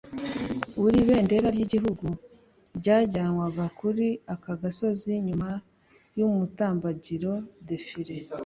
[0.81, 2.07] Buri bendera ry'igihugu
[2.77, 5.49] ryajyanwaga kuri aka gasozi nyuma
[6.17, 8.15] y'umutambagiro(defile)